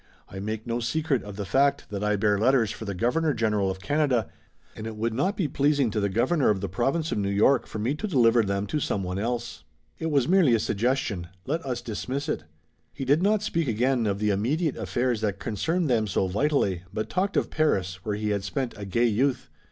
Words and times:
I 0.29 0.39
make 0.39 0.65
no 0.65 0.79
secret 0.79 1.21
of 1.21 1.35
the 1.35 1.45
fact 1.45 1.91
that 1.91 2.03
I 2.03 2.15
bear 2.15 2.39
letters 2.39 2.71
for 2.71 2.85
the 2.85 2.95
Governor 2.95 3.35
General 3.35 3.69
of 3.69 3.79
Canada, 3.81 4.31
and 4.75 4.87
it 4.87 4.95
would 4.95 5.13
not 5.13 5.37
be 5.37 5.47
pleasing 5.47 5.91
to 5.91 5.99
the 5.99 6.09
Governor 6.09 6.49
of 6.49 6.59
the 6.59 6.67
Province 6.67 7.11
of 7.11 7.19
New 7.19 7.29
York 7.29 7.67
for 7.67 7.77
me 7.77 7.93
to 7.93 8.07
deliver 8.07 8.41
them 8.41 8.65
to 8.65 8.79
someone 8.79 9.19
else." 9.19 9.63
"It 9.99 10.09
was 10.09 10.27
merely 10.27 10.55
a 10.55 10.59
suggestion. 10.59 11.27
Let 11.45 11.63
us 11.63 11.81
dismiss 11.83 12.27
it." 12.27 12.45
He 12.91 13.05
did 13.05 13.21
not 13.21 13.43
speak 13.43 13.67
again 13.67 14.07
of 14.07 14.17
the 14.17 14.31
immediate 14.31 14.75
affairs 14.75 15.21
that 15.21 15.37
concerned 15.37 15.87
them 15.87 16.07
so 16.07 16.25
vitally, 16.25 16.81
but 16.91 17.07
talked 17.07 17.37
of 17.37 17.51
Paris, 17.51 17.99
where 18.03 18.15
he 18.15 18.29
had 18.31 18.43
spent 18.43 18.73
a 18.79 18.85
gay 18.85 19.05
youth. 19.05 19.51